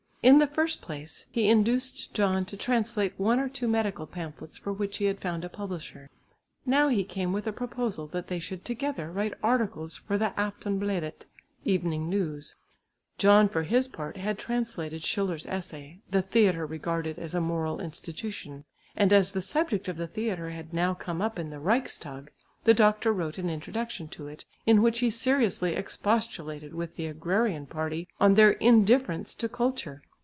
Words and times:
In 0.23 0.37
the 0.37 0.45
first 0.45 0.81
place 0.83 1.25
he 1.31 1.49
induced 1.49 2.13
John 2.13 2.45
to 2.45 2.55
translate 2.55 3.19
one 3.19 3.39
or 3.39 3.49
two 3.49 3.67
medical 3.67 4.05
pamphlets 4.05 4.55
for 4.55 4.71
which 4.71 4.97
he 4.97 5.05
had 5.05 5.19
found 5.19 5.43
a 5.43 5.49
publisher. 5.49 6.11
Now 6.63 6.89
he 6.89 7.03
came 7.03 7.33
with 7.33 7.47
a 7.47 7.51
proposal 7.51 8.05
that 8.09 8.27
they 8.27 8.37
should 8.37 8.63
together 8.63 9.11
write 9.11 9.33
articles 9.41 9.97
for 9.97 10.19
the 10.19 10.31
Aftonbladet 10.37 11.25
(Evening 11.65 12.07
New's). 12.07 12.55
John 13.17 13.49
for 13.49 13.63
his 13.63 13.87
part 13.87 14.17
had 14.17 14.37
translated 14.37 15.03
Schiller's 15.03 15.47
essay, 15.47 16.01
The 16.11 16.21
Theatre 16.21 16.67
Regarded 16.67 17.17
as 17.17 17.33
a 17.33 17.41
Moral 17.41 17.81
Institution, 17.81 18.65
and 18.95 19.11
as 19.11 19.31
the 19.31 19.41
subject 19.41 19.87
of 19.87 19.97
the 19.97 20.05
theatre 20.07 20.51
had 20.51 20.71
now 20.71 20.93
conic 20.93 21.25
up 21.25 21.39
in 21.39 21.49
the 21.49 21.57
Reichstag 21.59 22.29
the 22.63 22.75
doctor 22.75 23.11
wrote 23.11 23.39
an 23.39 23.49
introduction 23.49 24.07
to 24.09 24.27
it 24.27 24.45
in 24.67 24.83
which 24.83 24.99
he 24.99 25.09
seriously 25.09 25.73
expostulated 25.73 26.75
with 26.75 26.95
the 26.95 27.07
Agrarian 27.07 27.65
party 27.65 28.07
on 28.19 28.35
their 28.35 28.51
indifference 28.51 29.33
to 29.33 29.49
culture. 29.49 30.03